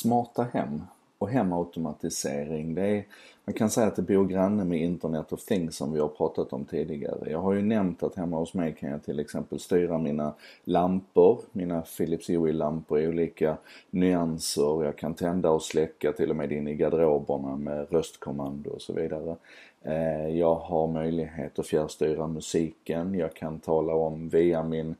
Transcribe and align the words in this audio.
smarta 0.00 0.42
hem 0.52 0.82
och 1.18 1.28
hemautomatisering. 1.28 2.74
Det 2.74 2.86
är, 2.86 3.04
man 3.44 3.54
kan 3.54 3.70
säga 3.70 3.86
att 3.86 3.96
det 3.96 4.02
bor 4.02 4.26
granne 4.26 4.64
med 4.64 4.80
Internet 4.80 5.32
of 5.32 5.44
Things 5.44 5.76
som 5.76 5.92
vi 5.92 6.00
har 6.00 6.08
pratat 6.08 6.52
om 6.52 6.64
tidigare. 6.64 7.30
Jag 7.30 7.38
har 7.38 7.52
ju 7.52 7.62
nämnt 7.62 8.02
att 8.02 8.14
hemma 8.14 8.36
hos 8.36 8.54
mig 8.54 8.74
kan 8.80 8.90
jag 8.90 9.04
till 9.04 9.20
exempel 9.20 9.60
styra 9.60 9.98
mina 9.98 10.34
lampor, 10.64 11.40
mina 11.52 11.82
Philips 11.82 12.28
Hue-lampor 12.28 13.00
i 13.00 13.08
olika 13.08 13.56
nyanser. 13.90 14.84
Jag 14.84 14.96
kan 14.96 15.14
tända 15.14 15.50
och 15.50 15.62
släcka 15.62 16.12
till 16.12 16.30
och 16.30 16.36
med 16.36 16.52
in 16.52 16.68
i 16.68 16.74
garderoberna 16.74 17.56
med 17.56 17.86
röstkommando 17.92 18.70
och 18.70 18.82
så 18.82 18.92
vidare. 18.92 19.36
Eh, 19.82 20.28
jag 20.28 20.54
har 20.54 20.86
möjlighet 20.86 21.58
att 21.58 21.66
fjärrstyra 21.66 22.26
musiken. 22.26 23.14
Jag 23.14 23.34
kan 23.34 23.58
tala 23.58 23.94
om 23.94 24.28
via 24.28 24.62
min 24.62 24.94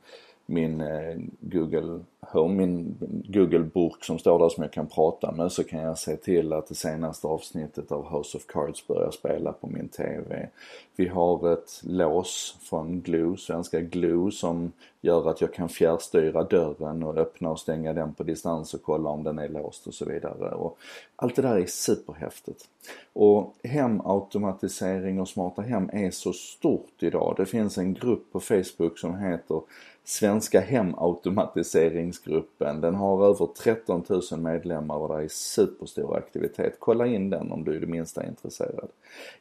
min 0.51 0.81
eh, 0.81 1.17
Google 1.39 1.99
Home, 2.31 2.55
min 2.55 2.97
Google-burk 3.27 4.03
som 4.03 4.19
står 4.19 4.39
där 4.39 4.49
som 4.49 4.63
jag 4.63 4.73
kan 4.73 4.87
prata 4.87 5.31
med 5.31 5.51
så 5.51 5.63
kan 5.63 5.79
jag 5.79 5.97
se 5.97 6.15
till 6.15 6.53
att 6.53 6.67
det 6.67 6.75
senaste 6.75 7.27
avsnittet 7.27 7.91
av 7.91 8.17
House 8.17 8.37
of 8.37 8.45
Cards 8.45 8.87
börjar 8.87 9.11
spela 9.11 9.51
på 9.51 9.67
min 9.67 9.87
TV. 9.87 10.47
Vi 10.95 11.07
har 11.07 11.53
ett 11.53 11.81
lås 11.83 12.57
från 12.61 13.01
Glue, 13.01 13.37
svenska 13.37 13.81
Glue, 13.81 14.31
som 14.31 14.71
gör 15.01 15.29
att 15.29 15.41
jag 15.41 15.53
kan 15.53 15.69
fjärrstyra 15.69 16.43
dörren 16.43 17.03
och 17.03 17.17
öppna 17.17 17.49
och 17.49 17.59
stänga 17.59 17.93
den 17.93 18.13
på 18.13 18.23
distans 18.23 18.73
och 18.73 18.83
kolla 18.83 19.09
om 19.09 19.23
den 19.23 19.39
är 19.39 19.49
låst 19.49 19.87
och 19.87 19.93
så 19.93 20.05
vidare. 20.05 20.51
Och 20.51 20.77
allt 21.15 21.35
det 21.35 21.41
där 21.41 21.57
är 21.57 21.65
superhäftigt. 21.65 22.65
Och 23.13 23.55
hemautomatisering 23.63 25.19
och 25.19 25.29
smarta 25.29 25.61
hem 25.61 25.89
är 25.93 26.11
så 26.11 26.33
stort 26.33 27.03
idag. 27.03 27.33
Det 27.37 27.45
finns 27.45 27.77
en 27.77 27.93
grupp 27.93 28.31
på 28.31 28.39
Facebook 28.39 28.99
som 28.99 29.17
heter 29.17 29.61
Svenska 30.03 30.59
hemautomatiserings 30.61 32.20
Facebookgruppen. 32.21 32.81
Den 32.81 32.95
har 32.95 33.25
över 33.25 33.45
13 33.45 34.03
000 34.31 34.39
medlemmar 34.39 34.95
och 34.95 35.17
det 35.17 35.23
är 35.23 35.27
superstor 35.27 36.17
aktivitet. 36.17 36.75
Kolla 36.79 37.07
in 37.07 37.29
den 37.29 37.51
om 37.51 37.63
du 37.63 37.75
är 37.75 37.79
det 37.79 37.87
minsta 37.87 38.25
intresserad. 38.27 38.89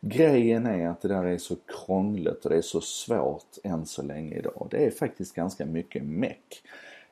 Grejen 0.00 0.66
är 0.66 0.88
att 0.88 1.02
det 1.02 1.08
där 1.08 1.24
är 1.24 1.38
så 1.38 1.56
krångligt 1.86 2.44
och 2.44 2.50
det 2.50 2.56
är 2.56 2.62
så 2.62 2.80
svårt 2.80 3.58
än 3.64 3.86
så 3.86 4.02
länge 4.02 4.36
idag. 4.36 4.68
Det 4.70 4.86
är 4.86 4.90
faktiskt 4.90 5.34
ganska 5.34 5.66
mycket 5.66 6.02
meck. 6.02 6.62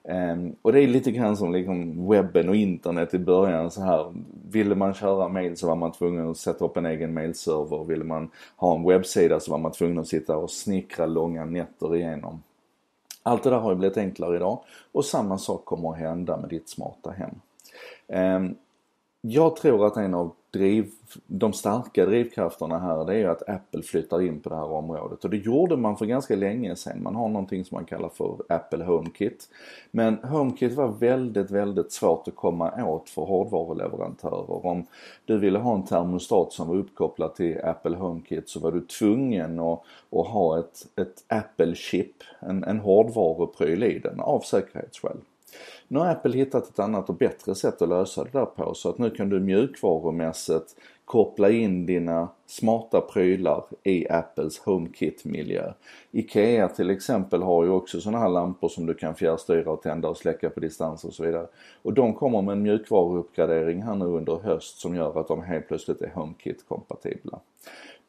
Um, 0.03 0.57
och 0.63 0.73
det 0.73 0.81
är 0.81 0.87
lite 0.87 1.11
grann 1.11 1.37
som 1.37 1.53
liksom 1.53 2.09
webben 2.09 2.49
och 2.49 2.57
internet 2.57 3.15
i 3.15 3.19
början 3.19 3.71
så 3.71 3.81
här. 3.81 4.15
Ville 4.51 4.75
man 4.75 4.95
köra 4.95 5.29
mail 5.29 5.57
så 5.57 5.67
var 5.67 5.77
man 5.77 5.93
tvungen 5.93 6.31
att 6.31 6.37
sätta 6.37 6.65
upp 6.65 6.77
en 6.77 6.87
egen 6.87 7.15
mailserver. 7.15 7.85
Ville 7.85 8.05
man 8.05 8.31
ha 8.57 8.77
en 8.77 8.85
webbsida 8.89 9.41
så 9.41 9.51
var 9.51 9.59
man 9.59 9.73
tvungen 9.73 9.99
att 9.99 10.09
sitta 10.09 10.37
och 10.37 10.51
snickra 10.51 11.07
långa 11.07 11.45
nätter 11.45 11.97
igenom. 11.97 12.43
Allt 13.23 13.43
det 13.43 13.51
där 13.51 13.59
har 13.59 13.71
ju 13.71 13.77
blivit 13.77 13.97
enklare 13.97 14.37
idag 14.37 14.65
och 14.93 15.05
samma 15.05 15.39
sak 15.39 15.65
kommer 15.65 15.91
att 15.91 15.99
hända 15.99 16.37
med 16.37 16.51
ditt 16.51 16.69
smarta 16.69 17.11
hem. 17.11 17.35
Ehm, 18.09 18.55
jag 19.21 19.57
tror 19.57 19.87
att 19.87 19.97
en 19.97 20.15
av 20.15 20.35
driv, 20.51 20.91
de 21.27 21.53
starka 21.53 22.07
drivkrafterna 22.07 22.79
här 22.79 23.05
det 23.05 23.15
är 23.15 23.19
ju 23.19 23.27
att 23.27 23.49
Apple 23.49 23.83
flyttar 23.83 24.23
in 24.23 24.41
på 24.41 24.49
det 24.49 24.57
här 24.57 24.71
området 24.73 25.25
och 25.25 25.31
det 25.31 25.37
gjorde 25.37 25.77
man 25.77 25.97
för 25.97 26.07
ganska 26.07 26.37
länge 26.37 26.77
sedan. 26.77 27.03
Man 27.03 27.15
har 27.15 27.29
någonting 27.29 27.65
som 27.65 27.75
man 27.75 27.85
kallar 27.85 28.09
för 28.09 28.37
Apple 28.49 28.85
HomeKit. 28.85 29.49
Men 29.91 30.15
HomeKit 30.15 30.75
var 30.75 30.89
väldigt, 30.89 31.51
väldigt 31.51 31.93
svårt 31.93 32.29
att 32.29 32.37
komma 32.37 32.85
åt 32.85 33.11
för 33.11 33.23
hårdvaruleverantörer. 33.23 34.67
Om 34.67 34.87
du 35.25 35.39
ville 35.39 35.59
ha 35.59 35.75
en 35.75 35.87
termostat 35.87 36.53
som 36.53 36.69
var 36.69 36.77
uppkopplad 36.77 37.35
till 37.35 37.65
Apple 37.65 37.97
HomeKit 37.97 38.49
så 38.49 38.61
var 38.61 38.73
du 38.73 38.81
tvungen 38.81 39.59
att, 39.59 39.83
att 40.11 40.27
ha 40.27 40.59
ett, 40.59 40.87
ett 40.97 41.25
Apple-chip, 41.29 42.23
en, 42.41 42.65
en 42.65 42.79
hårdvarupryl 42.79 43.83
i 43.83 43.99
den 43.99 44.21
av 44.21 44.41
säkerhetsskäl. 44.41 45.17
Nu 45.89 45.99
har 45.99 46.07
Apple 46.07 46.37
hittat 46.37 46.69
ett 46.69 46.79
annat 46.79 47.09
och 47.09 47.15
bättre 47.15 47.55
sätt 47.55 47.83
att 47.83 47.89
lösa 47.89 48.25
det 48.25 48.31
där 48.33 48.45
på 48.45 48.75
så 48.75 48.89
att 48.89 48.99
nu 48.99 49.11
kan 49.11 49.29
du 49.29 49.41
mjukvarumässigt 49.41 50.75
koppla 51.05 51.51
in 51.51 51.87
dina 51.87 52.29
smarta 52.47 53.01
prylar 53.01 53.65
i 53.83 54.09
Apples 54.09 54.59
HomeKit-miljö. 54.59 55.73
IKEA 56.11 56.69
till 56.69 56.91
exempel 56.91 57.43
har 57.43 57.65
ju 57.65 57.71
också 57.71 58.01
sådana 58.01 58.19
här 58.19 58.29
lampor 58.29 58.69
som 58.69 58.87
du 58.87 58.95
kan 58.95 59.15
fjärrstyra 59.15 59.71
och 59.71 59.83
tända 59.83 60.09
och 60.09 60.17
släcka 60.17 60.51
på 60.51 60.61
distans 60.61 61.05
och 61.05 61.13
så 61.13 61.25
vidare. 61.25 61.47
Och 61.83 61.93
de 61.95 62.15
kommer 62.15 62.43
med 62.43 62.53
en 62.53 62.63
mjukvaruuppgradering 62.63 63.83
här 63.83 63.95
nu 63.95 64.05
under 64.05 64.37
höst 64.37 64.81
som 64.81 64.95
gör 64.95 65.21
att 65.21 65.29
de 65.29 65.43
helt 65.43 65.69
plötsligt 65.69 66.03
är 66.03 66.11
HomeKit-kompatibla. 66.15 67.39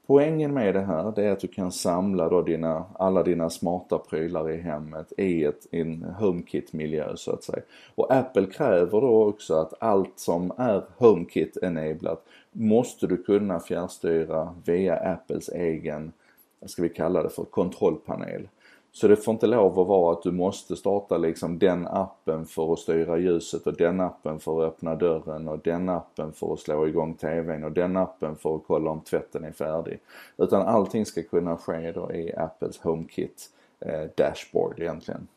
Poängen 0.10 0.54
med 0.54 0.74
det 0.74 0.82
här 0.82 1.14
det 1.16 1.26
är 1.26 1.32
att 1.32 1.40
du 1.40 1.48
kan 1.48 1.72
samla 1.72 2.30
då 2.30 2.42
dina, 2.42 2.86
alla 3.00 3.24
dina 3.24 3.50
smarta 3.50 3.98
prylar 3.98 4.52
i 4.52 4.58
hemmet 4.58 5.14
i 5.18 5.44
ett, 5.44 5.68
en 5.72 6.04
HomeKit-miljö 6.04 7.16
så 7.16 7.32
att 7.32 7.44
säga. 7.44 7.62
Och 7.96 8.14
Apple 8.14 8.46
kräver 8.46 9.02
då 9.02 9.24
också 9.24 9.54
att 9.54 9.74
allt 9.80 10.20
som 10.20 10.52
är 10.58 10.84
HomeKit-enablat 10.98 12.26
måste 12.52 13.08
du 13.08 13.24
kunna 13.24 13.60
fjärrstyra 13.60 14.56
via 14.66 14.96
Apples 14.96 15.50
egen, 15.50 16.12
vad 16.60 16.70
ska 16.70 16.82
vi 16.82 16.90
kalla 16.90 17.24
det 17.24 17.30
för, 17.30 17.44
kontrollpanel. 17.44 18.48
Så 18.92 19.08
det 19.08 19.16
får 19.16 19.32
inte 19.32 19.48
lov 19.48 19.80
att 19.80 19.88
vara 19.88 20.14
att 20.14 20.24
du 20.24 20.32
måste 20.32 20.76
starta 20.76 21.18
liksom 21.18 21.60
den 21.60 21.88
appen 21.88 22.46
för 22.46 22.74
att 22.74 22.80
styra 22.80 23.18
ljuset 23.18 23.68
och 23.68 23.74
den 23.74 24.02
appen 24.02 24.40
för 24.40 24.62
att 24.62 24.74
öppna 24.74 24.96
dörren 24.96 25.48
och 25.48 25.60
den 25.60 25.90
appen 25.90 26.34
för 26.34 26.54
att 26.54 26.60
slå 26.60 26.88
igång 26.88 27.14
TVn 27.14 27.64
och 27.64 27.72
den 27.72 27.98
appen 27.98 28.36
för 28.36 28.56
att 28.56 28.64
kolla 28.68 28.92
om 28.92 29.02
tvätten 29.02 29.44
är 29.44 29.52
färdig. 29.52 30.00
Utan 30.38 30.62
allting 30.62 31.06
ska 31.06 31.24
kunna 31.24 31.58
ske 31.58 31.92
då 31.92 32.12
i 32.12 32.36
Apples 32.36 32.80
HomeKit 32.80 33.50
eh, 33.80 34.04
dashboard 34.16 34.80
egentligen. 34.80 35.28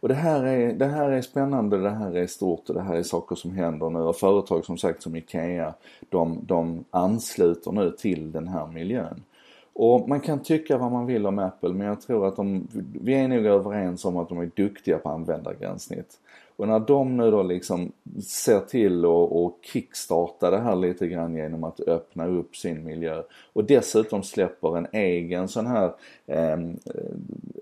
Och 0.00 0.08
det 0.08 0.14
här, 0.14 0.44
är, 0.44 0.72
det 0.72 0.86
här 0.86 1.10
är 1.10 1.22
spännande, 1.22 1.78
det 1.78 1.90
här 1.90 2.16
är 2.16 2.26
stort 2.26 2.68
och 2.68 2.74
det 2.74 2.82
här 2.82 2.94
är 2.94 3.02
saker 3.02 3.36
som 3.36 3.52
händer 3.52 3.90
nu 3.90 3.98
och 3.98 4.16
företag 4.16 4.64
som 4.64 4.78
sagt 4.78 5.02
som 5.02 5.16
IKEA 5.16 5.74
de, 6.08 6.40
de 6.42 6.84
ansluter 6.90 7.72
nu 7.72 7.90
till 7.90 8.32
den 8.32 8.48
här 8.48 8.66
miljön. 8.66 9.22
Och 9.82 10.08
man 10.08 10.20
kan 10.20 10.42
tycka 10.42 10.78
vad 10.78 10.92
man 10.92 11.06
vill 11.06 11.26
om 11.26 11.38
Apple 11.38 11.68
men 11.68 11.86
jag 11.86 12.00
tror 12.00 12.28
att 12.28 12.36
de, 12.36 12.68
vi 13.00 13.14
är 13.14 13.28
nog 13.28 13.46
överens 13.46 14.04
om 14.04 14.16
att 14.16 14.28
de 14.28 14.38
är 14.38 14.50
duktiga 14.54 14.98
på 14.98 15.08
användargränssnitt. 15.08 16.18
Och 16.56 16.68
när 16.68 16.80
de 16.80 17.16
nu 17.16 17.30
då 17.30 17.42
liksom 17.42 17.92
ser 18.26 18.60
till 18.60 19.04
att 19.04 19.72
kickstarta 19.72 20.50
det 20.50 20.58
här 20.58 20.76
lite 20.76 21.08
grann 21.08 21.36
genom 21.36 21.64
att 21.64 21.80
öppna 21.80 22.26
upp 22.26 22.56
sin 22.56 22.84
miljö 22.84 23.22
och 23.52 23.64
dessutom 23.64 24.22
släpper 24.22 24.78
en 24.78 24.86
egen 24.92 25.48
sån 25.48 25.66
här 25.66 25.92
eh, 26.26 26.58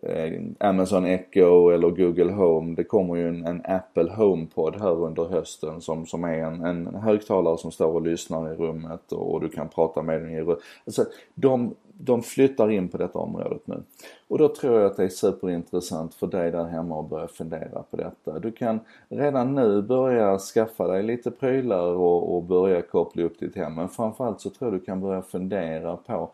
Eh, 0.03 0.41
Amazon 0.61 1.07
Echo 1.07 1.71
eller 1.71 1.91
Google 1.91 2.33
Home. 2.33 2.75
Det 2.75 2.85
kommer 2.85 3.17
ju 3.17 3.29
en, 3.29 3.47
en 3.47 3.63
Apple 3.65 4.13
HomePod 4.13 4.77
här 4.81 5.05
under 5.05 5.25
hösten 5.25 5.81
som, 5.81 6.07
som 6.07 6.25
är 6.25 6.39
en, 6.39 6.65
en 6.65 6.95
högtalare 6.95 7.59
som 7.59 7.71
står 7.71 7.95
och 7.95 8.03
lyssnar 8.03 8.53
i 8.53 8.57
rummet 8.57 9.13
och, 9.13 9.35
och 9.35 9.41
du 9.41 9.49
kan 9.49 9.69
prata 9.69 10.03
med 10.03 10.21
den 10.21 10.31
i 10.31 10.41
rummet. 10.41 10.59
Alltså, 10.87 11.05
de, 11.35 11.75
de 11.93 12.23
flyttar 12.23 12.71
in 12.71 12.89
på 12.89 12.99
detta 12.99 13.19
området 13.19 13.67
nu. 13.67 13.83
Och 14.29 14.39
då 14.39 14.49
tror 14.49 14.81
jag 14.81 14.87
att 14.91 14.97
det 14.97 15.05
är 15.05 15.09
superintressant 15.09 16.15
för 16.15 16.27
dig 16.27 16.51
där 16.51 16.65
hemma 16.65 17.01
att 17.01 17.11
börja 17.11 17.29
fundera 17.29 17.83
på 17.91 17.97
detta. 17.97 18.39
Du 18.39 18.53
kan 18.53 18.81
redan 19.09 19.55
nu 19.55 19.83
börja 19.83 20.39
skaffa 20.39 20.87
dig 20.87 21.03
lite 21.03 21.31
prylar 21.31 21.87
och, 21.87 22.37
och 22.37 22.43
börja 22.43 22.83
koppla 22.83 23.23
upp 23.23 23.39
ditt 23.39 23.57
hem. 23.57 23.75
Men 23.75 23.89
framförallt 23.89 24.41
så 24.41 24.51
tror 24.51 24.71
jag 24.71 24.81
du 24.81 24.85
kan 24.85 25.01
börja 25.01 25.23
fundera 25.23 25.97
på 25.97 26.31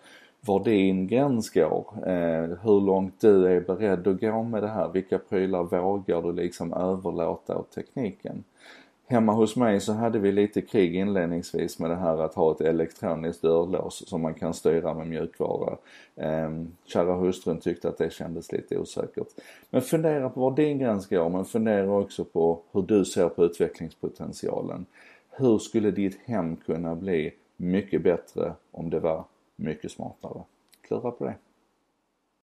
var 0.47 0.65
din 0.65 1.07
gräns 1.07 1.51
går. 1.51 1.87
Eh, 2.07 2.59
hur 2.63 2.81
långt 2.81 3.21
du 3.21 3.47
är 3.47 3.61
beredd 3.61 4.07
att 4.07 4.21
gå 4.21 4.43
med 4.43 4.63
det 4.63 4.69
här. 4.69 4.89
Vilka 4.89 5.19
prylar 5.19 5.63
vågar 5.63 6.23
du 6.23 6.33
liksom 6.33 6.73
överlåta 6.73 7.59
åt 7.59 7.71
tekniken? 7.71 8.45
Hemma 9.07 9.33
hos 9.33 9.57
mig 9.57 9.81
så 9.81 9.93
hade 9.93 10.19
vi 10.19 10.33
lite 10.33 10.61
krig 10.61 10.95
inledningsvis 10.95 11.79
med 11.79 11.91
det 11.91 11.97
här 11.97 12.19
att 12.19 12.35
ha 12.35 12.53
ett 12.53 12.61
elektroniskt 12.61 13.43
dörrlås 13.43 14.09
som 14.09 14.23
man 14.23 14.35
kan 14.35 14.55
styra 14.55 14.95
med 14.95 15.07
mjukvara. 15.07 15.77
Eh, 16.17 16.51
kära 16.85 17.15
hustrun 17.15 17.61
tyckte 17.61 17.89
att 17.89 17.99
det 17.99 18.13
kändes 18.13 18.53
lite 18.53 18.79
osäkert. 18.79 19.29
Men 19.71 19.83
fundera 19.83 20.31
på 20.31 20.41
var 20.41 20.57
din 20.57 20.79
gräns 20.79 21.09
går 21.09 21.29
men 21.29 21.45
fundera 21.45 21.99
också 21.99 22.25
på 22.25 22.61
hur 22.73 22.83
du 22.83 23.05
ser 23.05 23.29
på 23.29 23.45
utvecklingspotentialen. 23.45 24.87
Hur 25.31 25.59
skulle 25.59 25.91
ditt 25.91 26.19
hem 26.25 26.57
kunna 26.57 26.95
bli 26.95 27.33
mycket 27.57 28.03
bättre 28.03 28.53
om 28.71 28.91
det 28.91 29.01
var 29.01 29.25
mycket 29.57 29.93
smartare? 29.93 30.45
Klura 30.81 31.11
på 31.11 31.25
det. 31.25 31.35